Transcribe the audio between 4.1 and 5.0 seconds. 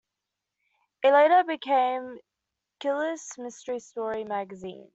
Magazine".